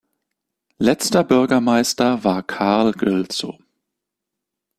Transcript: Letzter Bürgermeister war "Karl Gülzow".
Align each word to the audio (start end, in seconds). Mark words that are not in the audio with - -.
Letzter 0.79 1.23
Bürgermeister 1.23 2.23
war 2.23 2.41
"Karl 2.41 2.91
Gülzow". 2.93 3.59